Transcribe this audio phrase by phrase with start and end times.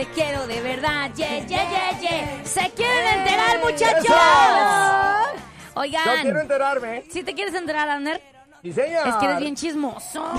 [0.00, 1.10] te quiero de verdad.
[1.14, 2.44] Ye, ye, ye, ye.
[2.46, 4.04] ¿Se quieren enterar, muchachos?
[4.08, 7.02] Yo Oigan, quiero enterarme.
[7.10, 8.22] si te quieres enterar, Abner,
[8.62, 9.06] Sí, señor.
[9.08, 10.22] es que eres bien chismoso.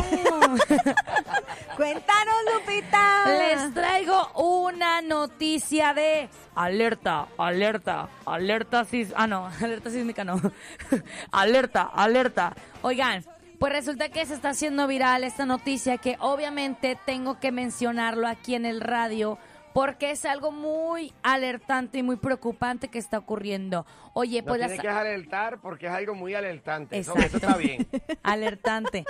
[1.78, 3.24] Cuéntanos, Lupita.
[3.28, 10.42] Les traigo una noticia de alerta, alerta, alerta sis, ah no, alerta sísmica no.
[11.32, 12.56] alerta, alerta.
[12.82, 13.24] Oigan,
[13.60, 18.56] pues resulta que se está haciendo viral esta noticia que obviamente tengo que mencionarlo aquí
[18.56, 19.38] en el radio
[19.74, 23.86] porque es algo muy alertante y muy preocupante que está ocurriendo.
[24.14, 26.98] Oye, pues tiene las que alertar porque es algo muy alertante.
[27.00, 27.38] Eso, Exacto.
[27.38, 27.88] eso está bien.
[28.24, 29.06] Alertante.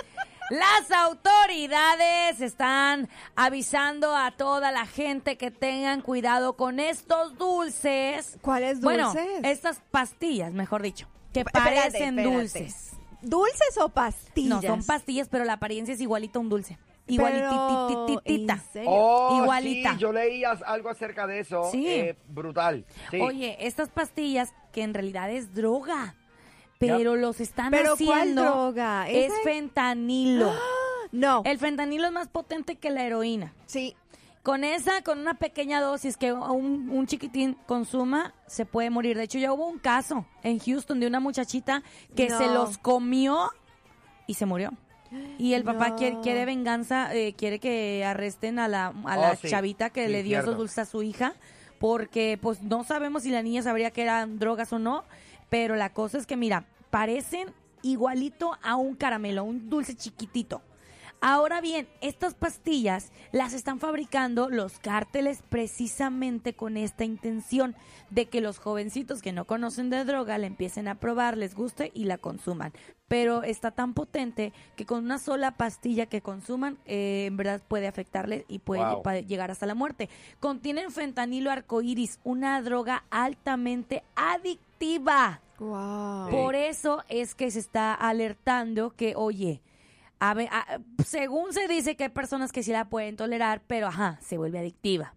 [0.50, 8.38] Las autoridades están avisando a toda la gente que tengan cuidado con estos dulces.
[8.42, 9.26] ¿Cuáles Bueno, dulces?
[9.44, 12.36] estas pastillas, mejor dicho, que Espérate, parecen espérate.
[12.36, 12.92] dulces.
[13.22, 14.64] ¿Dulces o No, pastillas?
[14.64, 16.76] son pastillas, pero la apariencia es igualita a un dulce.
[17.06, 18.62] Igualitititita.
[18.86, 19.92] Oh, Igualita.
[19.94, 21.68] sí, yo leí as- algo acerca de eso.
[21.70, 21.86] Sí.
[21.88, 22.84] eh, brutal.
[23.10, 23.20] Sí.
[23.20, 26.14] Oye, estas pastillas que en realidad es droga,
[26.78, 29.08] pero los están ¿Pero cuál haciendo droga?
[29.08, 30.52] es fentanilo.
[31.12, 31.42] No.
[31.44, 33.52] El fentanilo es más potente que la heroína.
[33.66, 33.94] Sí.
[34.42, 39.18] Con esa, con una pequeña dosis que un, un chiquitín consuma, se puede morir.
[39.18, 41.82] De hecho, ya hubo un caso en Houston de una muchachita
[42.16, 42.38] que No.
[42.38, 43.50] se los comió
[44.26, 44.70] y se murió.
[45.38, 45.96] Y el papá No.
[45.96, 49.48] quiere, quiere venganza, eh, quiere que arresten a la, a la Oh, sí.
[49.48, 51.34] chavita que Sí, le dio esos dulces a su hija,
[51.78, 55.04] porque pues no sabemos si la niña sabría que eran drogas o no,
[55.48, 57.48] pero la cosa es que mira, parecen
[57.82, 60.62] igualito a un caramelo, un dulce chiquitito.
[61.24, 67.76] Ahora bien, estas pastillas las están fabricando los cárteles precisamente con esta intención
[68.10, 71.92] de que los jovencitos que no conocen de droga la empiecen a probar, les guste
[71.94, 72.72] y la consuman.
[73.06, 77.86] Pero está tan potente que con una sola pastilla que consuman, eh, en verdad puede
[77.86, 79.04] afectarles y puede Wow.
[79.24, 80.08] llegar hasta la muerte.
[80.40, 85.40] Contienen fentanilo arcoíris, una droga altamente adictiva.
[85.60, 86.30] Wow.
[86.30, 89.60] Por eso es que se está alertando que, oye,
[90.30, 94.38] a según se dice que hay personas que sí la pueden tolerar, pero ajá, se
[94.38, 95.14] vuelve adictiva.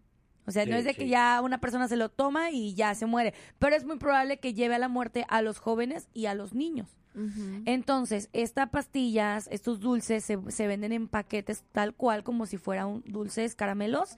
[0.47, 3.05] O sea, no es de que ya una persona se lo toma y ya se
[3.05, 6.35] muere, pero es muy probable que lleve a la muerte a los jóvenes y a
[6.35, 6.87] los niños.
[7.65, 13.03] Entonces, estas pastillas, estos dulces se, se venden en paquetes tal cual como si fueran
[13.05, 14.17] dulces caramelos.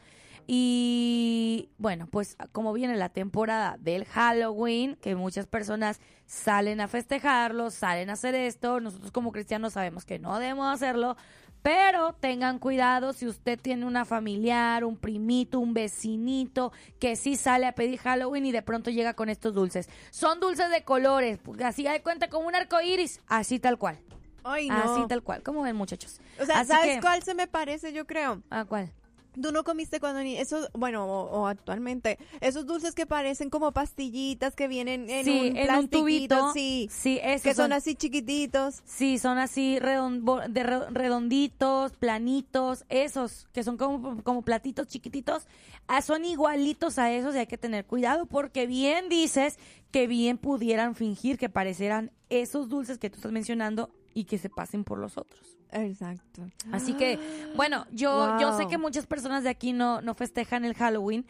[0.49, 7.69] Y bueno, pues como viene la temporada del Halloween, que muchas personas salen a festejarlo,
[7.69, 11.17] salen a hacer esto, nosotros como cristianos sabemos que no debemos hacerlo,
[11.61, 17.65] pero tengan cuidado si usted tiene una familiar, un primito, un vecinito que sí sale
[17.65, 19.89] a pedir Halloween y de pronto llega con estos dulces.
[20.11, 23.99] Son dulces de colores, así de cuenta como un arco iris, así tal cual.
[24.45, 24.75] Ay, no.
[24.77, 26.21] Así tal cual, como ven muchachos.
[26.41, 28.41] O sea, Así ¿sabes que- cuál se me parece, yo creo?
[28.49, 28.93] ¿A cuál?
[29.41, 33.71] Tú no comiste cuando ni esos, bueno, o, o actualmente, esos dulces que parecen como
[33.71, 36.53] pastillitas que vienen en sí, un en un tubito.
[36.53, 38.81] sí, sí, esos que son así chiquititos.
[38.85, 45.47] Sí, son así de re- redonditos, planitos, esos que son como, como platitos chiquititos,
[45.87, 49.57] ah, son igualitos a esos y hay que tener cuidado porque bien dices
[49.91, 54.49] que bien pudieran fingir que parecieran esos dulces que tú estás mencionando y que se
[54.49, 55.57] pasen por los otros.
[55.71, 56.47] Exacto.
[56.71, 57.19] Así que,
[57.55, 61.25] bueno, yo, yo sé que muchas personas de aquí no, no festejan el Halloween,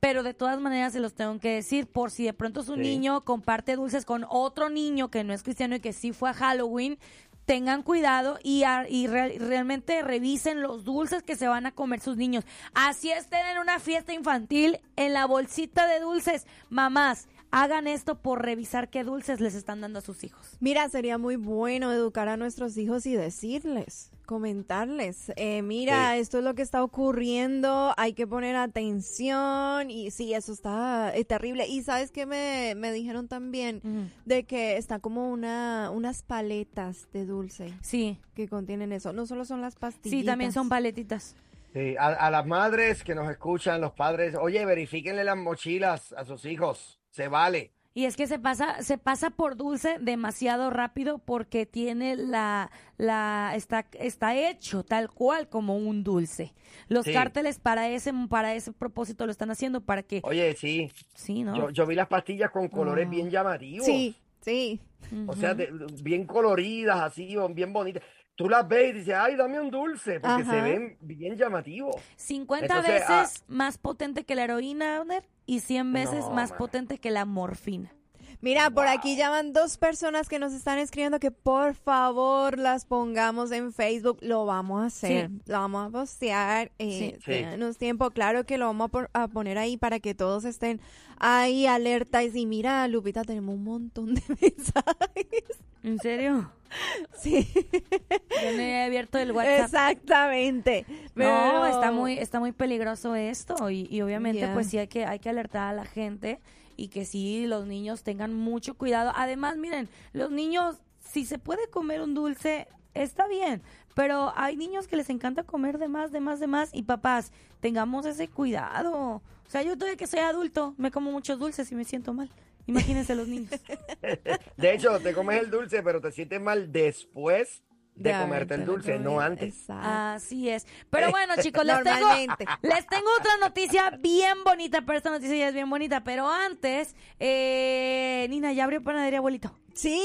[0.00, 2.80] pero de todas maneras se los tengo que decir, por si de pronto su Sí.
[2.80, 6.34] niño comparte dulces con otro niño que no es cristiano y que sí fue a
[6.34, 6.98] Halloween,
[7.44, 12.00] tengan cuidado y, a- y re- realmente revisen los dulces que se van a comer
[12.00, 12.44] sus niños.
[12.74, 18.42] Así estén en una fiesta infantil, en la bolsita de dulces, mamás, hagan esto por
[18.42, 20.56] revisar qué dulces les están dando a sus hijos.
[20.60, 26.20] Mira, sería muy bueno educar a nuestros hijos y decirles, comentarles, eh, mira, Sí.
[26.20, 31.24] esto es lo que está ocurriendo, hay que poner atención y sí, eso está eh,
[31.24, 31.66] terrible.
[31.68, 37.26] Y sabes que me, me dijeron también de que está como una unas paletas de
[37.26, 39.12] dulce Sí, que contienen eso.
[39.12, 40.18] No solo son las pastillas.
[40.20, 41.36] sí, también son paletitas.
[41.72, 46.24] Sí, a, a las madres que nos escuchan, los padres, oye, verifíquenle las mochilas a
[46.24, 46.98] sus hijos.
[47.12, 47.72] Se vale.
[47.94, 53.52] Y es que se pasa, se pasa por dulce demasiado rápido porque tiene la, la,
[53.54, 56.54] está, está hecho tal cual como un dulce.
[56.88, 57.12] Los Sí.
[57.12, 60.90] cárteles para ese, para ese propósito lo están haciendo para que, Oye, sí.
[61.14, 61.54] sí, ¿no?
[61.54, 63.10] Yo, yo vi las pastillas con colores Ah.
[63.10, 63.84] bien llamativos.
[63.84, 64.80] Sí, sí.
[65.26, 65.70] O sea, de-
[66.02, 68.02] bien coloridas, así, bien bonitas.
[68.34, 71.96] Tú las ves y dices, ay, dame un dulce, porque se ven bien llamativos.
[72.16, 76.58] 50 Entonces, veces más potente que la heroína, Abner, y 100 veces No, más man.
[76.58, 77.92] potente que la morfina.
[78.40, 83.52] Mira, por aquí llaman dos personas que nos están escribiendo que por favor las pongamos
[83.52, 84.18] en Facebook.
[84.20, 85.28] Lo vamos a hacer.
[85.30, 85.40] Sí.
[85.46, 86.72] Lo vamos a postear.
[86.80, 87.32] Eh, Sí.
[87.32, 88.10] Denos tiempo.
[88.10, 90.80] Claro que lo vamos a, por- a poner ahí para que todos estén
[91.18, 92.34] ahí alertas.
[92.34, 95.58] Y mira, Lupita, tenemos un montón de mensajes.
[95.84, 96.50] ¿En serio?
[97.18, 99.64] Sí, Yo no he abierto el WhatsApp.
[99.64, 100.84] exactamente.
[100.88, 105.04] No, Pero- está muy, está muy peligroso esto y, y obviamente pues sí hay que,
[105.06, 106.40] hay que alertar a la gente
[106.76, 109.12] y que sí los niños tengan mucho cuidado.
[109.14, 113.62] Además, miren, los niños, si se puede comer un dulce, está bien,
[113.94, 117.30] pero hay niños que les encanta comer de más, de más, de más y papás,
[117.60, 119.22] tengamos ese cuidado.
[119.46, 122.30] O sea, yo todavía que soy adulto, me como muchos dulces y me siento mal.
[122.66, 123.50] Imagínense los niños.
[124.56, 127.62] De hecho, te comes el dulce, pero te sientes mal después
[127.94, 129.54] de, De comerte el dulce, no antes.
[129.54, 129.88] Exacto.
[129.88, 130.66] Así es.
[130.88, 132.08] Pero bueno, chicos, les tengo,
[132.62, 136.02] les tengo otra noticia bien bonita, pero esta noticia ya es bien bonita.
[136.02, 139.54] Pero antes, eh, Nina, ¿ya abrió panadería, abuelito?
[139.74, 140.02] Sí,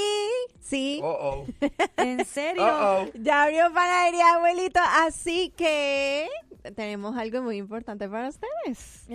[0.60, 1.00] sí.
[1.02, 1.68] Oh, oh.
[1.98, 2.66] ¿En serio?
[2.66, 3.12] Oh, oh.
[3.14, 4.82] Ya abrió panadería, abuelito.
[4.84, 6.28] Así que
[6.76, 9.08] tenemos algo muy importante para ustedes.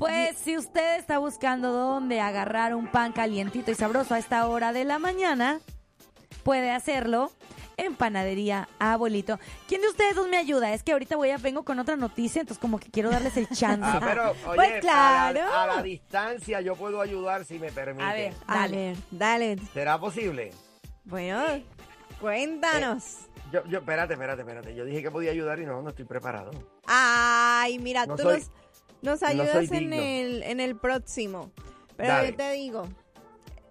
[0.00, 4.72] Pues si usted está buscando dónde agarrar un pan calientito y sabroso a esta hora
[4.72, 5.60] de la mañana,
[6.42, 7.30] puede hacerlo
[7.76, 9.38] en panadería abuelito.
[9.68, 10.72] ¿Quién de ustedes dos me ayuda?
[10.72, 13.46] Es que ahorita voy a vengo con otra noticia, entonces como que quiero darles el
[13.50, 13.82] chance.
[13.84, 15.40] Ah, pero, oye, Pues a la- claro.
[15.54, 18.02] a, la, distancia yo puedo ayudar si me permite.
[18.04, 18.34] A ver.
[18.46, 18.76] A Dale.
[18.76, 19.56] ver, dale.
[19.74, 20.52] ¿Será posible?
[21.04, 21.42] Bueno,
[22.20, 23.18] cuéntanos.
[23.52, 24.74] Yo, yo, espérate, espérate, espérate.
[24.74, 26.50] Yo dije que podía ayudar y no, no estoy preparado.
[26.86, 28.50] Ay, mira, No tú soy- nos,
[29.02, 31.50] nos no ayudas en el, en el próximo.
[31.96, 32.30] Pero Dale.
[32.30, 32.88] yo te digo,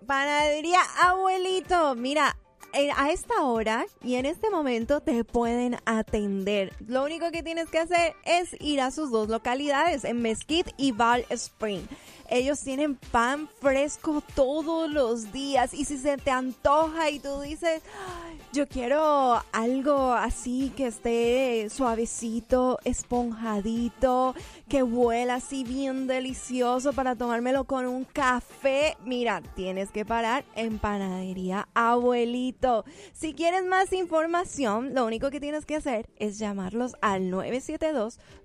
[0.06, 2.36] panadería abuelito, mira,
[2.74, 6.74] eh, a esta hora y en este momento te pueden atender.
[6.88, 10.92] Lo único que tienes que hacer es ir a sus dos localidades, en Mesquite y
[10.92, 11.82] Val Spring.
[12.30, 17.82] Ellos tienen pan fresco todos los días y si se te antoja y tú dices,
[18.24, 24.34] "Ay, yo quiero algo así que esté suavecito, esponjadito,
[24.68, 28.98] que huela así bien delicioso para tomármelo con un café.
[29.06, 32.86] Mira, tienes que parar en Panadería Abuelito.
[33.14, 37.30] Si quieres más información, lo único que tienes que hacer es llamarlos al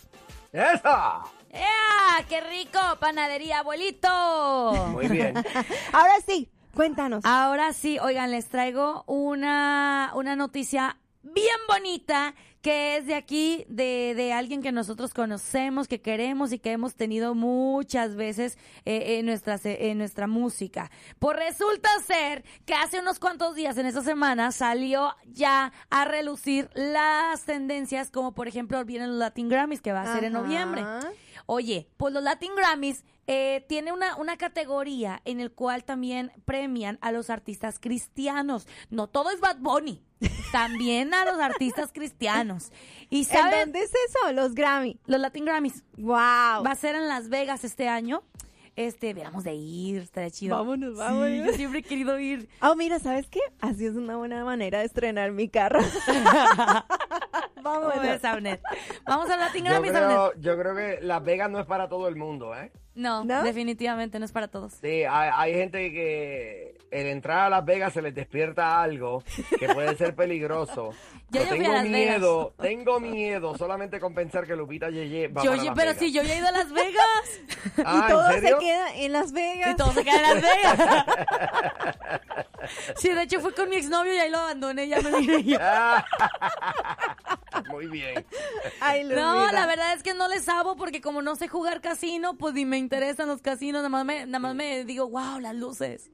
[0.52, 1.22] ¡Esa!
[1.50, 2.24] ¡Ea!
[2.28, 2.78] ¡Qué rico!
[2.98, 4.72] ¡Panadería, abuelito!
[4.88, 5.34] Muy bien.
[5.92, 7.24] Ahora sí, cuéntanos.
[7.24, 14.14] Ahora sí, oigan, les traigo una, una noticia bien bonita que es de aquí, de,
[14.16, 19.26] de alguien que nosotros conocemos, que queremos y que hemos tenido muchas veces eh, en,
[19.26, 20.90] nuestras, en nuestra música.
[21.18, 26.70] Pues resulta ser que hace unos cuantos días en esa semana salió ya a relucir
[26.74, 30.84] las tendencias, como por ejemplo vienen los Latin Grammys, que va a ser en noviembre.
[31.46, 36.98] Oye, pues los Latin Grammys eh, tiene una, una categoría en el cual también premian
[37.00, 38.66] a los artistas cristianos.
[38.90, 40.02] No todo es Bad Bunny,
[40.52, 42.51] también a los artistas cristianos.
[43.10, 43.60] ¿Y ¿En saben?
[43.60, 44.32] dónde es eso?
[44.32, 44.98] Los Grammy.
[45.06, 45.84] Los Latin Grammys.
[45.98, 46.62] Wow.
[46.64, 48.22] Va a ser en Las Vegas este año.
[48.74, 50.56] Este, veamos de ir, estaría chido.
[50.56, 51.46] Vámonos, Sí, vámonos.
[51.46, 52.48] yo siempre he querido ir.
[52.62, 53.40] Oh, mira, ¿sabes qué?
[53.60, 55.80] Así es una buena manera de estrenar mi carro.
[57.62, 58.20] ¿Cómo Vámonos.
[59.04, 62.08] Vamos a Latin Yo Grammys, creo, yo creo que Las Vegas no es para todo
[62.08, 62.72] el mundo, ¿eh?
[62.94, 63.42] No, ¿No?
[63.42, 64.74] definitivamente no es para todos.
[64.80, 69.24] Sí, hay, hay gente que el entrar a Las Vegas se les despierta algo
[69.58, 70.90] que puede ser peligroso.
[71.30, 71.84] Yo ya fui a tengo Vegas.
[71.88, 75.98] miedo, tengo miedo solamente con pensar que Lupita Yeye va Yo, para Las pero Vegas.
[75.98, 77.40] si yo ya he ido a Las Vegas.
[77.86, 78.58] Ah, y todo ¿en serio?
[78.58, 79.70] se queda en Las Vegas.
[79.72, 81.06] Y todo se queda en Las Vegas.
[82.96, 85.10] Sí, de hecho fui con mi exnovio y ahí lo abandoné, ya me
[85.42, 85.58] yo.
[87.70, 88.24] Muy bien.
[88.80, 92.34] Ay, No, la verdad es que no les sabo porque como no sé jugar casino,
[92.36, 95.54] pues ni me interesan los casinos, nada más me, nada más me digo, wow, las
[95.54, 96.10] luces.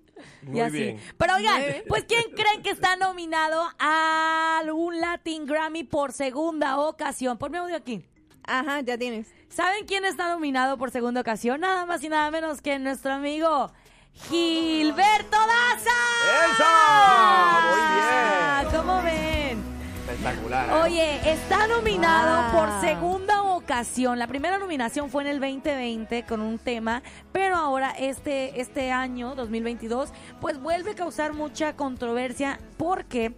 [0.52, 0.72] y así.
[0.72, 1.00] bien.
[1.16, 7.38] Pero oigan, pues ¿quién creen que está nominado a un Latin Grammy por segunda ocasión?
[7.38, 8.04] Ponme audio aquí.
[8.44, 9.28] Ajá, ya tienes.
[9.48, 11.60] ¿Saben quién está nominado por segunda ocasión?
[11.60, 13.70] Nada más y nada menos que nuestro amigo
[14.28, 15.98] Gilberto Daza.
[16.46, 17.70] ¡Eso!
[17.70, 18.80] Muy bien.
[18.80, 19.62] ¿Cómo ven?
[20.08, 20.68] Espectacular.
[20.68, 20.72] ¿eh?
[20.82, 22.60] Oye, está nominado Wow.
[22.60, 23.37] por segunda
[23.68, 29.34] La primera nominación fue en el 2020 con un tema, pero ahora este, este año,
[29.34, 30.10] 2022,
[30.40, 33.34] pues vuelve a causar mucha controversia porque,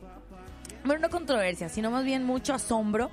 [0.85, 3.11] bueno, no controversia, sino más bien mucho asombro,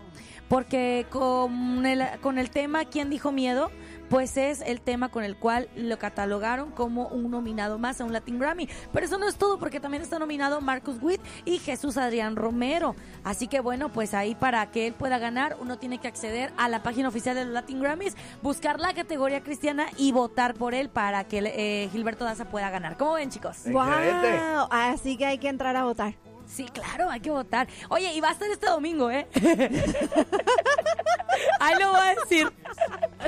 [0.47, 3.71] porque con el, con el tema ¿Quién dijo miedo?
[4.09, 8.13] Pues es el tema con el cual lo catalogaron como un nominado más a un
[8.13, 8.69] Latin Grammy.
[8.93, 12.95] Pero eso no es todo, porque también está nominado Marcus Witt y Jesús Adrián Romero.
[13.23, 16.69] Así que bueno, pues ahí para que él pueda ganar, uno tiene que acceder a
[16.69, 20.89] la página oficial de los Latin Grammys, buscar la categoría cristiana y votar por él
[20.89, 22.97] para que eh, Gilberto Daza pueda ganar.
[22.97, 23.63] ¿Cómo ven, chicos?
[23.65, 26.26] Wow, así que hay que entrar a votar.
[26.47, 27.67] Sí, claro, hay que votar.
[27.89, 29.27] Oye, y va a estar este domingo, ¿eh?
[31.59, 32.51] Ahí lo voy a decir.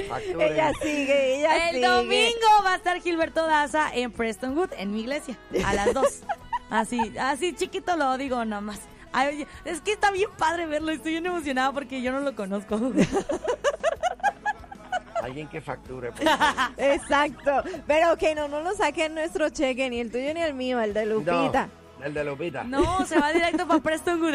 [0.08, 0.54] Facturen.
[0.54, 1.88] Ella sigue, ella El sigue.
[1.88, 6.06] domingo va a estar Gilberto Daza en Prestonwood, en mi iglesia, a las 2.
[6.70, 8.80] Así, así chiquito lo digo nada más.
[9.12, 12.36] Ay, oye, es que está bien padre verlo, estoy bien emocionada porque yo no lo
[12.36, 12.76] conozco.
[15.24, 16.12] Alguien que facture.
[16.12, 16.74] por favor.
[16.78, 17.64] Exacto.
[17.88, 20.94] Pero que no, no lo saquen nuestro cheque, ni el tuyo ni el mío, el
[20.94, 21.66] de Lupita.
[21.66, 22.64] No, el de Lupita.
[22.64, 24.34] No, se va directo para Prestonwood.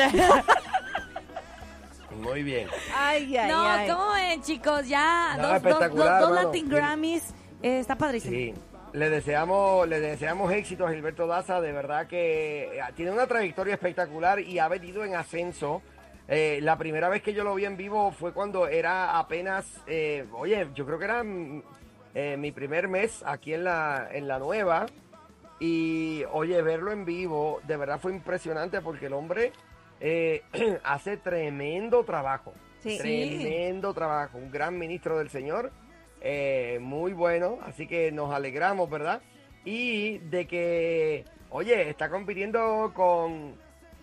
[2.20, 2.68] Muy bien.
[2.96, 3.88] Ay, ay, No, ay.
[3.88, 4.86] ¿cómo ven, chicos?
[4.86, 6.30] Ya, No, dos, dos, dos, espectacular, dos.
[6.44, 7.34] Latin Grammys.
[7.62, 8.32] Eh, está padrísimo.
[8.34, 8.54] Sí.
[8.92, 13.74] Le deseamos, le deseamos éxito a Gilberto Daza, de verdad que eh, tiene una trayectoria
[13.74, 15.82] espectacular y ha venido en ascenso.
[16.28, 20.24] Eh, la primera vez que yo lo vi en vivo fue cuando era apenas, eh,
[20.32, 21.62] oye, yo creo que era mm,
[22.14, 24.86] eh, mi primer mes aquí en la, en la nueva.
[25.60, 29.52] Y oye, verlo en vivo, de verdad fue impresionante porque el hombre
[30.00, 30.42] eh,
[30.84, 32.52] hace tremendo trabajo.
[32.82, 32.98] Sí.
[32.98, 34.36] Tremendo trabajo.
[34.38, 35.72] Un gran ministro del Señor.
[36.20, 37.58] eh, muy bueno.
[37.62, 39.22] Así que nos alegramos, ¿verdad?
[39.64, 43.54] Y de que, oye, está compitiendo con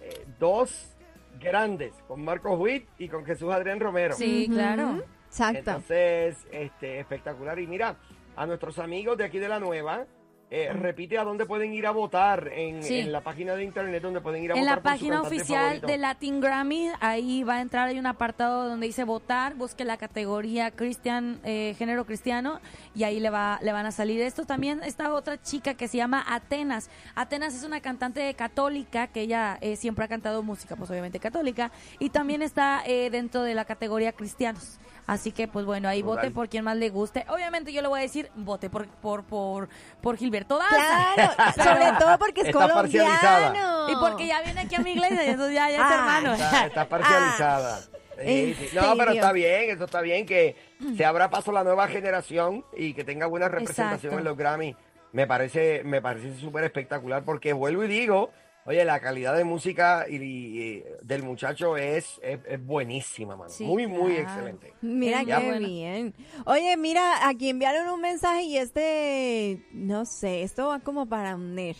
[0.02, 0.96] eh, dos
[1.40, 4.14] grandes, con Marcos Witt y con Jesús Adrián Romero.
[4.16, 5.04] Sí, claro.
[5.28, 5.60] Exacto.
[5.60, 7.58] Entonces, este, espectacular.
[7.60, 7.96] Y mira,
[8.36, 10.06] a nuestros amigos de aquí de la nueva,
[10.54, 13.00] eh, repite a dónde pueden ir a votar en, Sí.
[13.00, 14.76] en la página de internet donde pueden ir a En votar.
[14.78, 15.88] la por su página oficial favorito.
[15.88, 19.96] de Latin Grammy, ahí va a entrar, hay un apartado donde dice votar, busque la
[19.96, 22.60] categoría cristian, eh, género cristiano,
[22.94, 24.44] y ahí le, va, le van a salir esto.
[24.46, 26.90] También está otra chica que se llama Atenas.
[27.16, 31.72] Atenas es una cantante católica, que ella eh, siempre ha cantado música, pues obviamente católica,
[31.98, 34.80] y también está eh, dentro de la categoría cristianos.
[35.08, 37.26] Así que, pues bueno, ahí vote por quien más le guste.
[37.28, 39.68] Obviamente yo le voy a decir, vote por, por, por,
[40.00, 41.14] por Gilberto Daza.
[41.16, 43.40] Claro, sobre todo porque es Está parcializada.
[43.54, 43.90] colombiano.
[43.90, 46.34] Y porque ya viene aquí a mi iglesia, y entonces ya, ya es Ah, hermano.
[46.34, 47.80] Está, está parcializada.
[47.80, 47.88] Sí,
[48.24, 48.70] ¿en sí.
[48.76, 50.56] No, pero está bien, eso está bien que
[50.96, 54.18] se abra paso a la nueva generación y que tenga buena representación Exacto.
[54.20, 54.76] en los Grammy.
[55.12, 58.32] Me parece, me parece súper espectacular porque vuelvo y digo,
[58.66, 63.50] oye, la calidad de música y, y del muchacho es, es, es buenísima, mano.
[63.50, 64.74] Sí, muy, muy excelente.
[64.82, 65.68] Mira Es qué muy bueno.
[65.68, 66.16] bien.
[66.46, 71.76] Oye, mira, aquí enviaron un mensaje y este, no sé, esto va como para unir.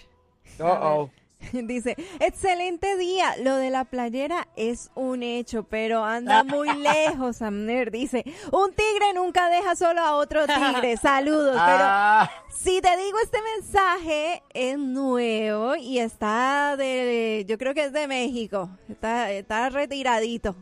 [0.60, 1.10] Oh, oh.
[1.54, 3.36] Dice, excelente día.
[3.42, 7.92] Lo de la playera es un hecho, pero anda muy lejos, Amner.
[7.92, 10.98] Dice, un tigre nunca deja solo a otro tigre.
[11.02, 11.56] Saludos.
[11.60, 17.86] Ah, Pero si te digo, este mensaje es nuevo y está de, yo creo que
[17.86, 18.70] es de México.
[18.90, 20.56] Está, está retiradito.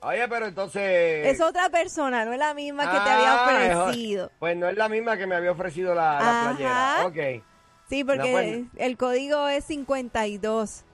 [0.00, 1.26] oye, pero entonces...
[1.26, 3.46] Es otra persona, no es la misma que te había Ah,
[3.76, 4.30] o- ofrecido.
[4.38, 7.06] Pues no es la misma que me había ofrecido la, la playera.
[7.06, 7.44] Ok.
[7.88, 10.84] Sí, porque No, el código es 52.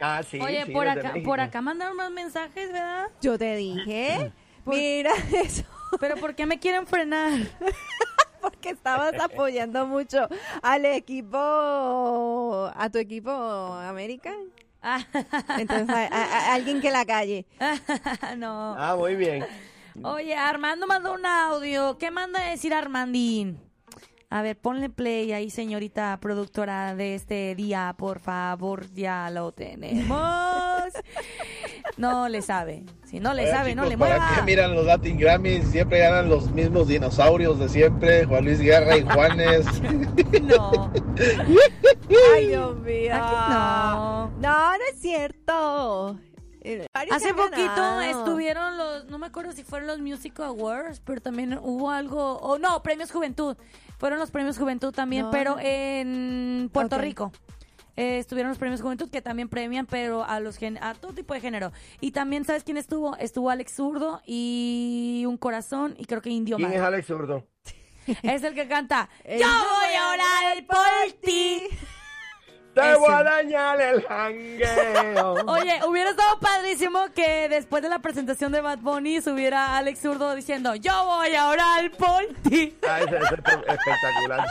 [0.00, 0.38] Ah, sí.
[0.40, 3.06] Oye, sí, por acá, por acá mandaron más mensajes, ¿verdad?
[3.22, 4.32] Yo te dije,
[4.66, 5.64] mira eso,
[5.98, 7.32] Pero ¿por qué me quieren frenar?
[8.42, 10.28] porque estabas apoyando mucho
[10.62, 11.38] al equipo,
[12.74, 14.32] a tu equipo América.
[14.82, 15.00] Ah,
[15.58, 17.46] Entonces, a, a- a alguien que la calle.
[18.36, 18.74] no.
[18.76, 19.46] Ah, muy bien.
[20.02, 21.96] Oye, Armando mandó un audio.
[21.98, 23.60] ¿Qué manda a decir Armandín?
[24.32, 30.18] A ver, ponle play ahí, señorita productora de este día, por favor, ya lo tenemos.
[31.98, 32.84] No le sabe.
[33.04, 34.34] Si no le sabe, no le ¿Para mueva.
[34.36, 35.64] qué miran los Latin Grammys?
[35.68, 39.66] Siempre ganan los mismos dinosaurios de siempre, Juan Luis Guerra y Juanes.
[40.42, 40.90] No.
[42.34, 43.14] Ay, Dios mío.
[43.14, 44.11] Aquí no
[47.14, 48.00] Hace poquito ganado.
[48.02, 52.58] estuvieron los, no me acuerdo si fueron los Music Awards, pero también hubo algo, o
[52.58, 53.56] no, Premios Juventud.
[53.98, 55.30] Fueron los Premios Juventud también, No.
[55.30, 56.98] pero en Puerto.
[56.98, 57.32] Rico.
[57.94, 61.34] Eh, estuvieron los Premios Juventud que también premian, pero a los gen- a todo tipo
[61.34, 61.72] de género.
[62.00, 63.16] Y también, ¿sabes quién estuvo?
[63.18, 66.80] Estuvo Alex Zurdo y Un Corazón y creo que Indio ¿Quién es.
[66.80, 67.46] Alex Zurdo?
[68.22, 71.62] Es el que canta Yo voy a orar por ti.
[72.74, 73.00] Te Eso.
[73.00, 75.34] voy a dañar el jangueo.
[75.46, 80.34] Oye, hubiera estado padrísimo que después de la presentación de Bad Bunny subiera Alex Zurdo
[80.34, 82.74] diciendo, yo voy a orar por ti.
[82.88, 84.46] Ah, es espectacular.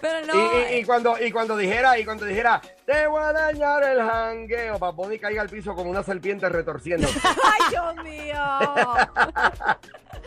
[0.00, 0.34] Pero no.
[0.34, 4.00] Y, y- y cuando, y cuando dijera, y cuando dijera, te voy a dañar el
[4.02, 7.08] jangueo, para Bonnie caiga al piso como una serpiente retorciendo.
[7.24, 8.34] ¡Ay, Dios mío!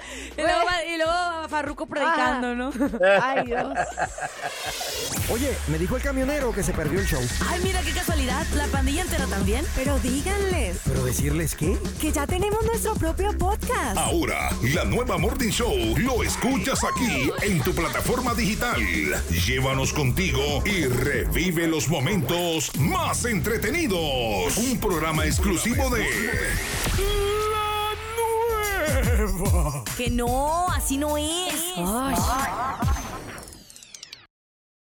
[0.38, 2.72] y, luego, y luego Farruko predicando, ¿no?
[3.22, 3.74] ¡Ay, Dios!
[5.29, 7.22] Oye, me dijo el camionero que se perdió el show.
[7.50, 8.46] Ay, mira qué casualidad.
[8.55, 9.65] La pandilla entera también.
[9.75, 11.77] Pero díganles ¿Pero decirles qué?
[12.00, 13.98] que ya tenemos nuestro propio podcast.
[13.98, 18.81] Ahora, la nueva Morning Show lo escuchas aquí en tu plataforma digital.
[19.46, 24.58] Llévanos contigo y revive los momentos más entretenidos.
[24.58, 26.05] Un programa exclusivo de
[29.98, 31.74] Que no, así no es.